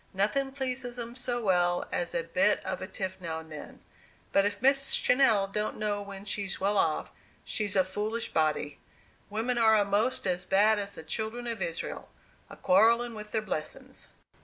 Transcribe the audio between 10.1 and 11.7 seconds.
as bad as the children of